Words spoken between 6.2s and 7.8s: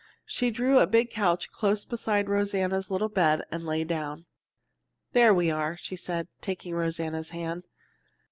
taking Rosanna's hand.